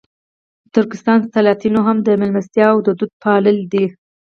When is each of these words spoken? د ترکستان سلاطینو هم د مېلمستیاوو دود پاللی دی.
د 0.63 0.65
ترکستان 0.75 1.19
سلاطینو 1.33 1.79
هم 1.87 1.97
د 2.01 2.07
مېلمستیاوو 2.21 2.83
دود 2.85 3.01
پاللی 3.23 3.57
دی. 3.73 3.85